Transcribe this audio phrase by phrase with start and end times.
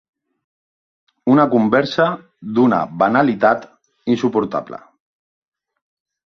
[1.33, 2.07] Una conversa
[2.55, 3.69] d'una banalitat
[4.15, 4.81] insuportable.